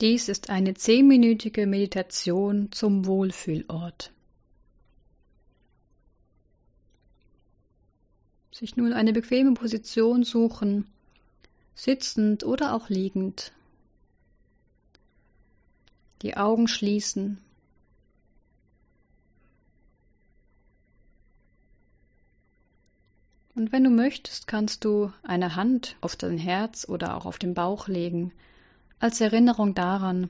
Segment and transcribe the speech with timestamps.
[0.00, 4.12] Dies ist eine zehnminütige Meditation zum Wohlfühlort.
[8.52, 10.86] Sich nun eine bequeme Position suchen,
[11.74, 13.52] sitzend oder auch liegend.
[16.22, 17.38] Die Augen schließen.
[23.56, 27.54] Und wenn du möchtest, kannst du eine Hand auf dein Herz oder auch auf den
[27.54, 28.32] Bauch legen
[29.00, 30.28] als Erinnerung daran,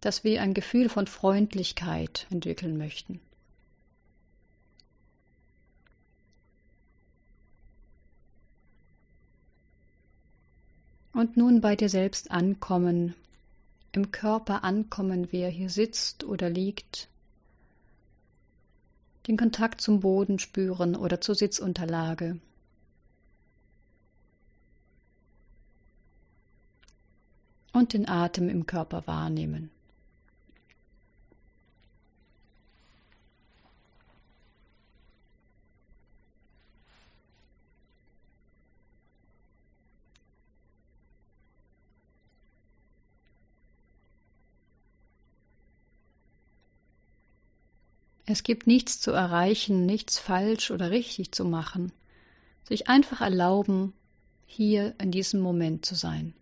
[0.00, 3.20] dass wir ein Gefühl von Freundlichkeit entwickeln möchten.
[11.12, 13.14] Und nun bei dir selbst ankommen,
[13.92, 17.08] im Körper ankommen, wer hier sitzt oder liegt,
[19.28, 22.38] den Kontakt zum Boden spüren oder zur Sitzunterlage.
[27.74, 29.68] Und den Atem im Körper wahrnehmen.
[48.26, 51.92] Es gibt nichts zu erreichen, nichts falsch oder richtig zu machen,
[52.62, 53.92] sich einfach erlauben,
[54.46, 56.34] hier in diesem Moment zu sein.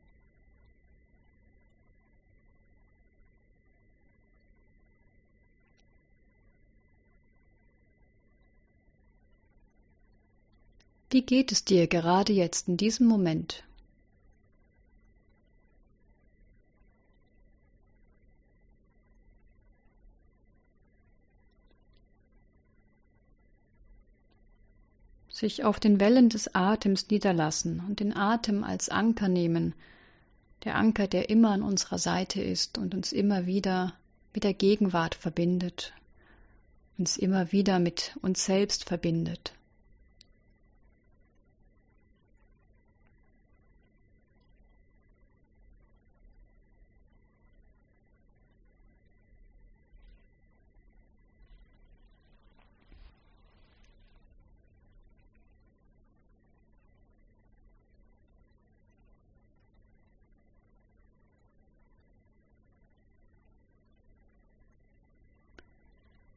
[11.13, 13.65] Wie geht es dir gerade jetzt in diesem Moment?
[25.29, 29.75] Sich auf den Wellen des Atems niederlassen und den Atem als Anker nehmen,
[30.65, 33.93] der Anker, der immer an unserer Seite ist und uns immer wieder
[34.33, 35.93] mit der Gegenwart verbindet,
[36.97, 39.53] uns immer wieder mit uns selbst verbindet.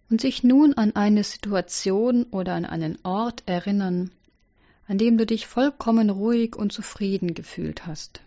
[0.10, 4.12] Und sich nun an eine Situation oder an einen Ort erinnern,
[4.88, 8.22] an dem du dich vollkommen ruhig und zufrieden gefühlt hast.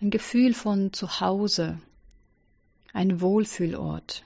[0.00, 1.78] Ein Gefühl von Zuhause,
[2.94, 4.24] ein Wohlfühlort.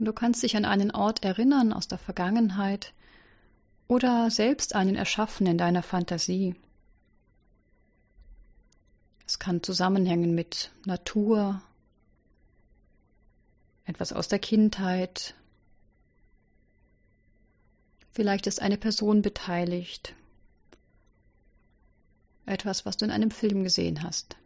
[0.00, 2.92] Du kannst dich an einen Ort erinnern aus der Vergangenheit
[3.88, 6.54] oder selbst einen erschaffen in deiner Fantasie.
[9.26, 11.62] Es kann zusammenhängen mit Natur,
[13.88, 15.34] etwas aus der Kindheit.
[18.12, 20.14] Vielleicht ist eine Person beteiligt.
[22.44, 24.36] Etwas, was du in einem Film gesehen hast.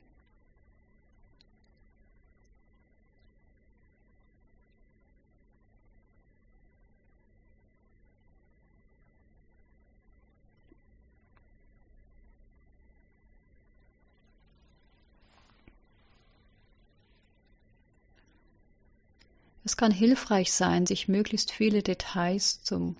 [19.64, 22.96] Es kann hilfreich sein, sich möglichst viele Details zum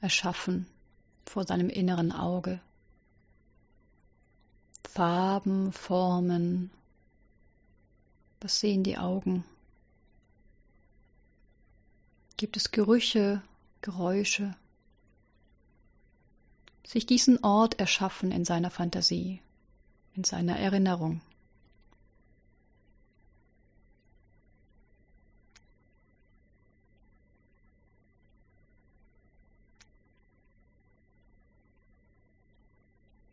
[0.00, 0.66] Erschaffen
[1.24, 2.60] vor seinem inneren Auge.
[4.84, 6.70] Farben, Formen.
[8.42, 9.44] Was sehen die Augen?
[12.36, 13.40] Gibt es Gerüche,
[13.80, 14.54] Geräusche?
[16.84, 19.40] Sich diesen Ort erschaffen in seiner Fantasie,
[20.14, 21.22] in seiner Erinnerung.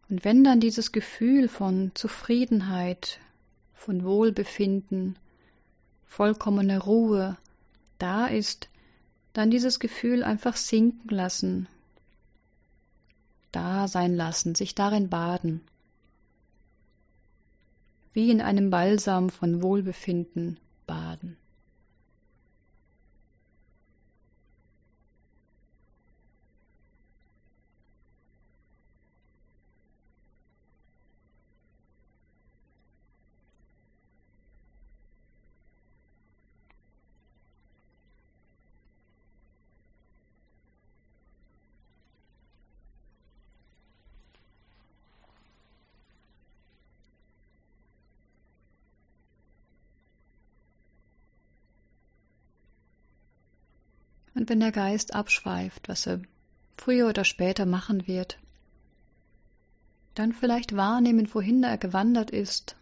[0.09, 3.19] Und wenn dann dieses Gefühl von Zufriedenheit,
[3.75, 5.17] von Wohlbefinden,
[6.05, 7.37] vollkommener Ruhe
[7.99, 8.69] da ist,
[9.33, 11.67] dann dieses Gefühl einfach sinken lassen,
[13.51, 15.61] da sein lassen, sich darin baden,
[18.13, 21.37] wie in einem Balsam von Wohlbefinden baden.
[54.39, 56.21] Und wenn der Geist abschweift, was er
[56.77, 58.39] früher oder später machen wird,
[60.15, 62.77] dann vielleicht wahrnehmen, wohin er gewandert ist,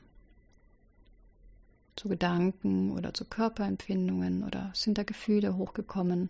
[1.96, 6.30] zu Gedanken oder zu Körperempfindungen oder sind da Gefühle hochgekommen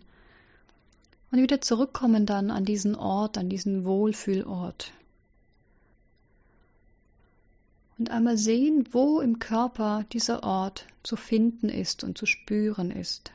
[1.30, 4.94] und wieder zurückkommen dann an diesen Ort, an diesen Wohlfühlort.
[7.98, 13.30] Und einmal sehen, wo im Körper dieser Ort zu finden ist und zu spüren ist.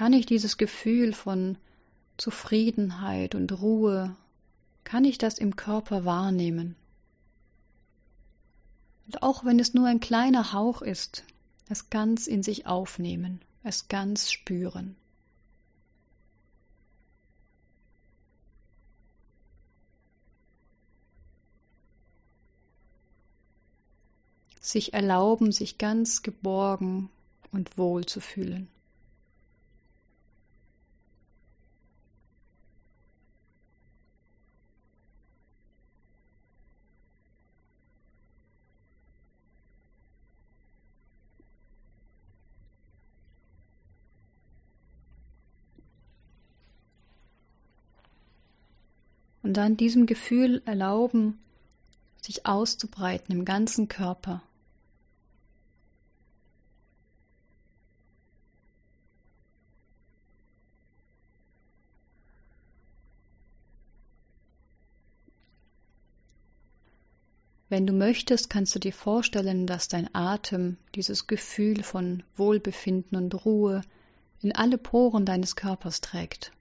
[0.00, 1.58] Kann ich dieses Gefühl von
[2.16, 4.16] Zufriedenheit und Ruhe,
[4.82, 6.74] kann ich das im Körper wahrnehmen?
[9.04, 11.22] Und auch wenn es nur ein kleiner Hauch ist,
[11.68, 14.96] es ganz in sich aufnehmen, es ganz spüren.
[24.62, 27.10] Sich erlauben, sich ganz geborgen
[27.52, 28.66] und wohl zu fühlen.
[49.50, 51.40] Und dann diesem Gefühl erlauben,
[52.22, 54.44] sich auszubreiten im ganzen Körper.
[67.68, 73.44] Wenn du möchtest, kannst du dir vorstellen, dass dein Atem dieses Gefühl von Wohlbefinden und
[73.44, 73.82] Ruhe
[74.42, 76.52] in alle Poren deines Körpers trägt.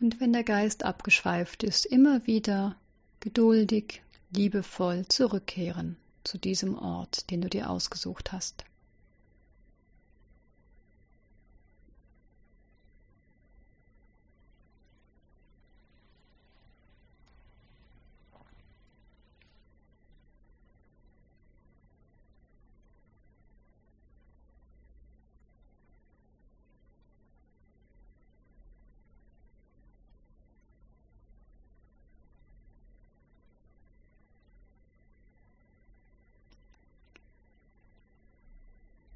[0.00, 2.76] Und wenn der Geist abgeschweift ist, immer wieder
[3.20, 8.64] geduldig, liebevoll zurückkehren zu diesem Ort, den du dir ausgesucht hast.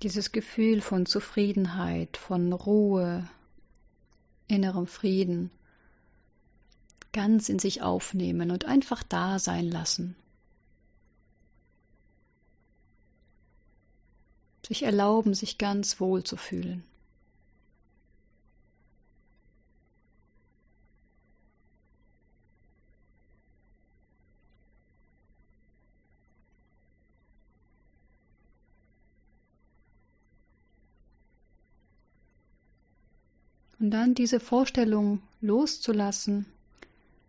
[0.05, 3.27] Dieses Gefühl von Zufriedenheit, von Ruhe,
[4.47, 5.51] innerem Frieden
[7.13, 10.15] ganz in sich aufnehmen und einfach da sein lassen.
[14.67, 16.85] Sich erlauben, sich ganz wohl zu fühlen.
[33.79, 36.47] Und dann diese Vorstellung loszulassen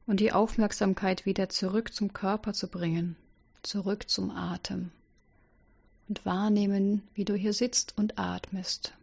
[0.07, 3.15] und die Aufmerksamkeit wieder zurück zum Körper zu bringen,
[3.63, 4.91] zurück zum Atem
[6.07, 8.93] und wahrnehmen, wie du hier sitzt und atmest.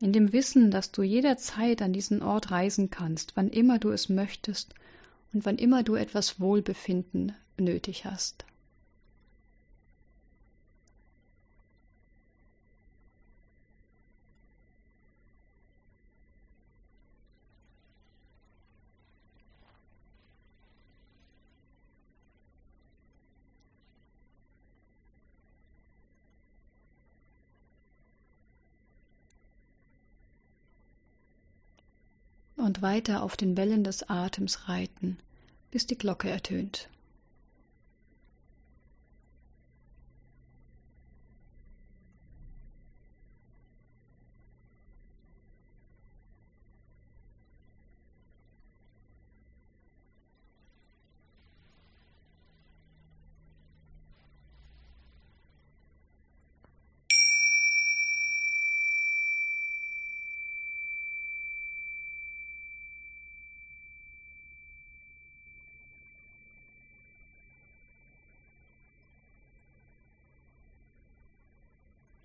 [0.00, 4.08] In dem Wissen, dass du jederzeit an diesen Ort reisen kannst, wann immer du es
[4.08, 4.74] möchtest
[5.32, 8.44] und wann immer du etwas Wohlbefinden nötig hast.
[32.62, 35.18] Und weiter auf den Wellen des Atems reiten,
[35.70, 36.88] bis die Glocke ertönt.